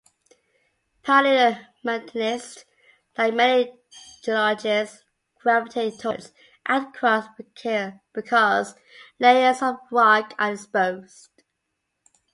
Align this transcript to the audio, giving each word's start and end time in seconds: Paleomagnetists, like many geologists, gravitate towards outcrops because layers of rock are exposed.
Paleomagnetists, 1.03 2.63
like 3.19 3.35
many 3.35 3.71
geologists, 4.23 5.03
gravitate 5.35 5.99
towards 5.99 6.33
outcrops 6.65 7.27
because 8.27 8.73
layers 9.19 9.61
of 9.61 9.75
rock 9.91 10.33
are 10.39 10.53
exposed. 10.53 11.43